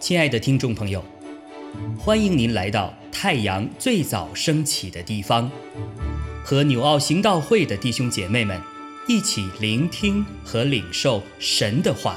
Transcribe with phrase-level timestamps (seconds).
[0.00, 1.04] 亲爱的听众朋友，
[1.96, 5.48] 欢迎您来到太阳最早升起的地方，
[6.42, 8.60] 和纽奥行道会的弟兄姐妹们
[9.06, 12.16] 一起聆听和领受神的话。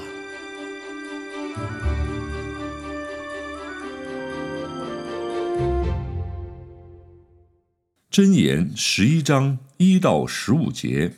[8.10, 11.12] 箴言十一章一到十五节：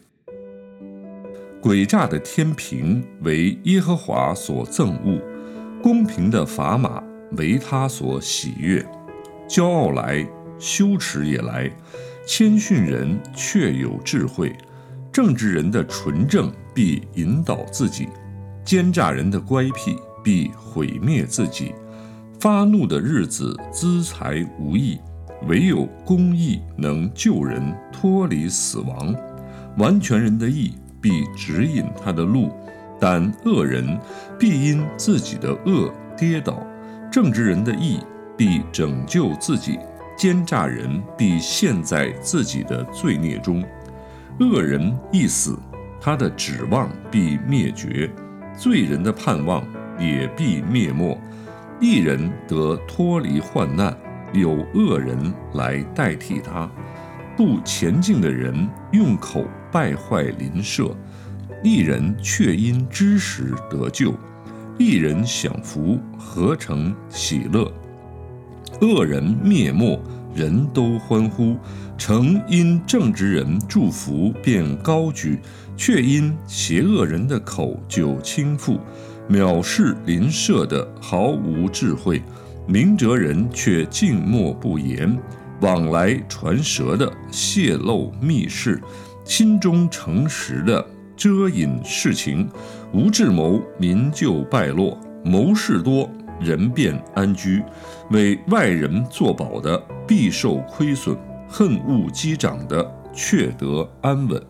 [1.65, 5.19] 诡诈的天平为耶和华所憎恶，
[5.81, 7.01] 公平的砝码
[7.37, 8.85] 为他所喜悦。
[9.49, 10.23] 骄傲来，
[10.59, 11.67] 羞耻也来；
[12.27, 14.55] 谦逊人却有智慧，
[15.11, 18.09] 正直人的纯正必引导自己，
[18.63, 21.73] 奸诈人的乖僻必毁灭自己。
[22.39, 24.99] 发怒的日子资财无益。
[25.47, 27.61] 唯有公义能救人
[27.91, 29.15] 脱离死亡，
[29.77, 30.73] 完全人的义
[31.05, 32.51] 必指引他的路，
[32.99, 33.85] 但恶人
[34.39, 36.65] 必因自己的恶跌倒。
[37.11, 37.99] 正直人的义
[38.35, 39.77] 必拯救自己，
[40.17, 43.63] 奸诈人必陷在自己的罪孽中。
[44.39, 45.55] 恶人一死，
[46.01, 48.09] 他的指望必灭绝；
[48.57, 49.63] 罪人的盼望
[49.99, 51.15] 也必灭没。
[51.79, 53.95] 一人得脱离患难。
[54.33, 56.67] 有恶人来代替他，
[57.37, 59.45] 不前进的人用口
[59.75, 60.95] 败坏邻舍，
[61.61, 64.13] 一人却因知识得救，
[64.79, 67.69] 一人享福何成喜乐？
[68.79, 70.01] 恶人灭没，
[70.33, 71.57] 人都欢呼；
[71.97, 75.39] 诚因正直人祝福便高举，
[75.75, 78.79] 却因邪恶人的口就倾覆，
[79.29, 82.23] 藐视邻舍的毫无智慧。
[82.65, 85.19] 明哲人却静默不言，
[85.59, 88.81] 往来传舌的泄露密事，
[89.25, 90.85] 心中诚实的
[91.17, 92.47] 遮隐事情，
[92.93, 96.07] 无智谋民就败落，谋事多
[96.39, 97.63] 人便安居，
[98.11, 101.17] 为外人作保的必受亏损，
[101.49, 104.41] 恨恶击掌的却得安稳。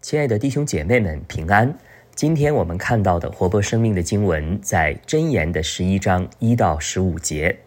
[0.00, 1.78] 亲爱的弟兄姐妹们，平安。
[2.14, 7.58] 今天我们看到的活泼生命的经文，在箴言的十一章一到十五节。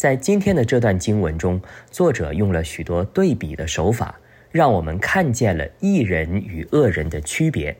[0.00, 4.18] 在今天的这段经文中，作者用了许多对比的手法，
[4.50, 7.76] 让我们看见了义人与恶人的区别，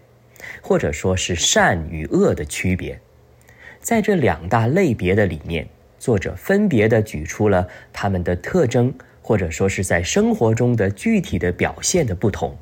[0.60, 3.00] 或者说是善与恶的区别。
[3.80, 5.66] 在这两大类别的里面，
[5.98, 8.92] 作者分别的举出了他们的特征，
[9.22, 12.54] 或者说是在生活中的具体的表现的不同。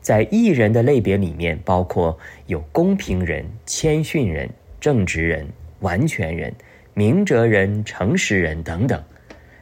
[0.00, 4.50] 在艺人的类别里面，包括有公平人、谦逊人、
[4.80, 5.46] 正直人、
[5.78, 6.52] 完全人、
[6.94, 9.00] 明哲人、诚实人等等；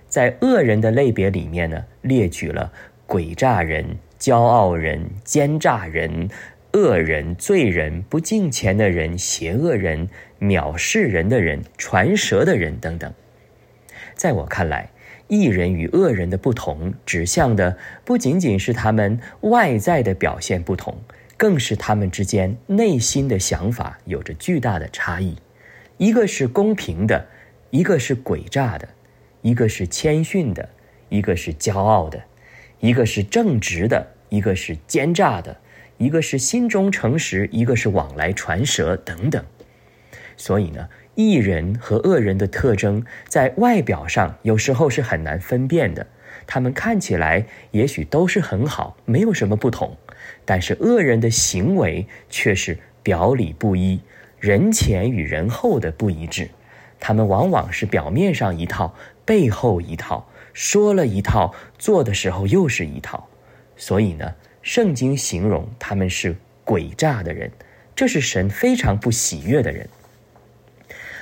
[0.09, 2.73] 在恶人的类别里面呢，列举了
[3.07, 3.85] 诡诈人、
[4.19, 6.29] 骄傲人、奸诈人、
[6.73, 10.09] 恶人、罪人、不敬虔的人、邪恶人、
[10.41, 13.13] 藐视人的人、传舌的人等等。
[14.15, 14.91] 在我看来，
[15.29, 20.97] 艺人与恶人的不同，指向的不仅仅是他们外在的表现不同，
[21.37, 25.37] 更是他们之间内心的想法有着巨大的差异。
[26.01, 27.27] 一个是公平的，
[27.69, 28.89] 一个是诡诈的；
[29.43, 30.67] 一个是谦逊的，
[31.11, 32.19] 一个是骄傲的；
[32.79, 35.55] 一个是正直的，一个是奸诈的；
[35.99, 39.45] 一个是心中诚实，一个是往来传舌等等。
[40.39, 40.89] 所以呢？
[41.17, 46.07] 艺人和恶人的特征，在外表上有时候是很难分辨的。
[46.47, 49.95] 他们看起来也许都是很好，没有什么不同，
[50.47, 54.01] 但是恶人的行为却是表里不一，
[54.41, 56.51] 人前与人后的不一致。
[56.99, 63.29] 他们往往是表面上一套，背后一套，说了一套，做的时候又是一套。
[63.77, 67.51] 所以呢，圣经形容他们是诡诈的人，
[67.95, 69.89] 这是神非常不喜悦的人。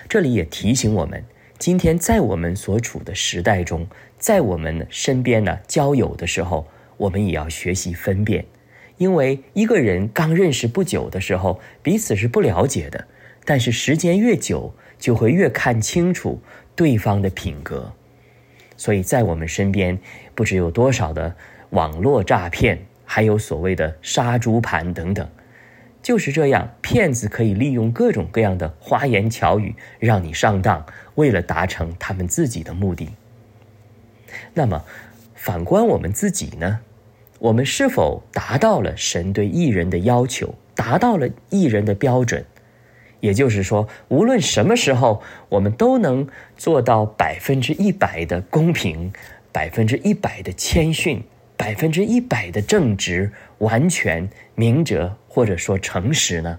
[0.09, 1.25] 这里也提醒我们，
[1.59, 3.87] 今天在我们所处的时代中，
[4.19, 8.45] 在我们身边呢交友的时候，我们也要学习分辨，
[8.97, 13.07] 因为一个人刚认识不久的时候，彼此是不了解的，
[13.48, 16.39] 但是时间越久，就会越看清楚
[16.77, 17.91] 对方的品格。
[18.77, 19.98] 所以在我们身边，
[20.34, 21.34] 不知有多少的
[21.71, 25.27] 网络诈骗，还有所谓的杀猪盘等等。
[26.03, 30.84] 就是这样，骗子可以利用各种各样的花言巧语让你上当，
[31.15, 33.09] 为了达成他们自己的目的。
[34.53, 34.84] 那么，
[35.34, 36.80] 反观我们自己呢？
[37.39, 42.44] 我们是否达到了神对艺人的要求，达到了艺人的标准？
[43.20, 46.26] 也就是说，无论什么时候，我们都能
[46.56, 49.12] 做到百分之一百的公平，
[49.53, 51.22] 百分之一百的谦逊，
[51.56, 56.59] 百分之一百的正直、完全、明哲，或者说诚实呢？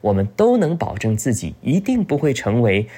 [0.00, 2.88] 我们都能保证自己一定不会成为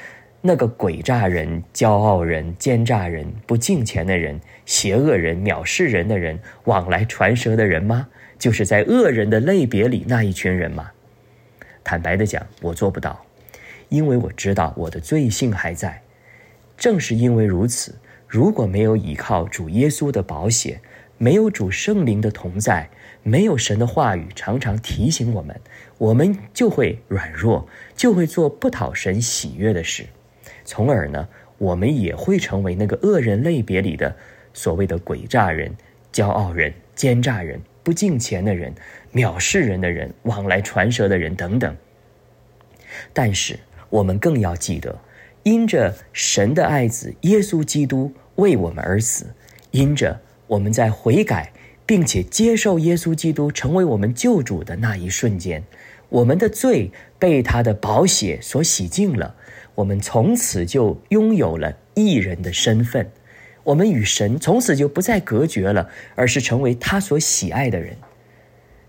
[0.40, 8.08] 那个诡诈人、骄傲人、奸诈人、不敬钱的人、邪恶人、藐视人的人、往来传舌的人吗？
[8.38, 10.90] 就是在恶人的类别里那一群人吗？
[11.84, 13.24] 坦白的讲，我做不到，
[13.90, 16.02] 因为我知道我的罪性还在。
[16.76, 17.94] 正是因为如此，
[18.26, 20.80] 如果没有依靠主耶稣的保险，
[21.18, 22.90] 没有主圣灵的同在，
[23.22, 25.60] 没有神的话语常常提醒我们，
[25.98, 30.06] 我们就会软弱，就会做不讨神喜悦的事，
[30.64, 31.28] 从而呢，
[31.58, 34.16] 我们也会成为那个恶人类别里的
[34.52, 35.76] 所谓的诡诈人、
[36.12, 38.74] 骄傲人、奸诈人、不敬钱的人、
[39.12, 41.76] 藐视人的人、往来传舌的人等等。
[43.12, 43.56] 但是
[43.90, 44.98] 我们更要记得，
[45.44, 49.26] 因着神的爱子耶稣基督为我们而死，
[49.70, 51.52] 因着我们在悔改。
[51.86, 55.62] 并且接受耶稣基督成为我们救主的那一瞬间，
[56.08, 59.34] 我们的罪被他的宝血所洗净了，
[59.74, 63.10] 我们从此就拥有了义人的身份，
[63.64, 67.96] 我们与神从此就不再隔绝了，而是成为他所喜爱的人。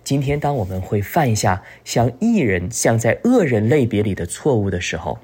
[0.04, 5.18] 今天，当我们会犯下像义人、像在恶人类别里的错误的时候，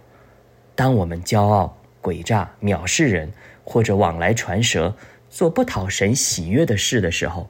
[0.73, 3.31] 当我们骄傲、诡诈、藐视人，
[3.63, 4.95] 或者往来传舌，
[5.29, 7.49] 做不讨神喜悦的事的时候，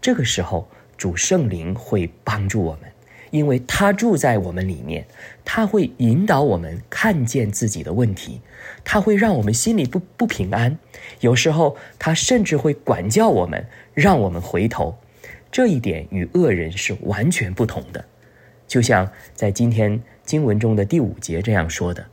[0.00, 2.91] 这个时候，主圣灵会帮助我们，
[3.32, 5.06] 因为他住在我们里面，
[5.42, 8.42] 他会引导我们看见自己的问题，
[8.84, 10.78] 他会让我们心里不不平安。
[11.20, 14.94] 有时候，他甚至会管教我们，让我们回头。
[15.50, 18.04] 这一点与恶人是完全不同的。
[18.68, 22.06] 就像在今天经文中的第五节这样说的：“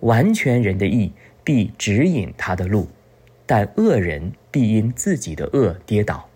[0.00, 1.12] 完全人的意
[1.44, 2.88] 必指引他的路，
[3.44, 6.26] 但恶人必因自己的恶跌倒。”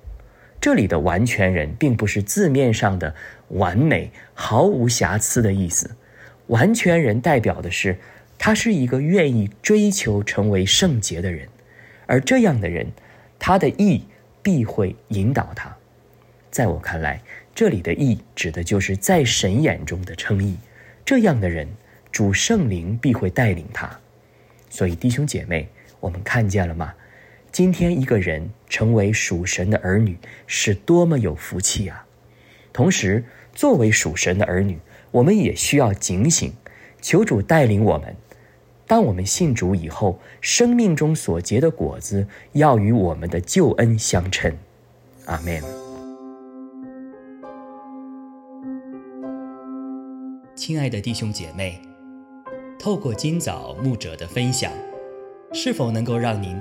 [0.67, 3.15] 这里的完全人，并不是字面上的
[3.51, 5.89] 完美、毫无瑕疵的意思。
[6.49, 7.97] 完全人代表的是，
[8.37, 11.47] 他是一个愿意追求成为圣洁的人，
[12.07, 12.85] 而这样的人，
[13.39, 14.07] 他的义
[14.43, 15.73] 必会引导他。
[16.51, 17.23] 在我看来，
[17.55, 20.57] 这里的义指的就是在神眼中的称义。
[21.05, 21.69] 这样的人，
[22.11, 23.89] 主圣灵必会带领他。
[24.69, 25.69] 所以，弟兄姐妹，
[26.01, 26.93] 我们看见了吗？
[27.57, 32.05] 今天一个人成为属神的儿女，是多么有福气啊！
[32.71, 33.25] 同时，
[33.55, 34.79] 作为属神的儿女，
[35.11, 36.53] 我们也需要警醒，
[37.01, 38.15] 求主带领我们。
[38.87, 44.55] 当我们信主以后，生命中所结的果子要与我们的救恩相称。
[45.25, 45.63] 阿门。
[50.55, 51.81] 亲爱的弟兄姐妹，
[52.79, 54.71] 透过今早牧者的分享。
[55.53, 56.61] 是否能够让您